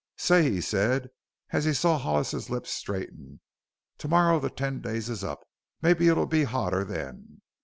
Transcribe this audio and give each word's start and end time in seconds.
Say," 0.17 0.49
he 0.49 0.61
said 0.61 1.11
as 1.51 1.63
he 1.65 1.75
saw 1.75 1.99
Hollis's 1.99 2.49
lips 2.49 2.73
straighten, 2.73 3.39
"to 3.99 4.07
morrow 4.07 4.39
the 4.39 4.49
ten 4.49 4.81
days 4.81 5.09
is 5.11 5.23
up. 5.23 5.43
Mebbe 5.83 6.01
it'll 6.01 6.25
be 6.25 6.43
hotter 6.45 6.83
then. 6.83 7.43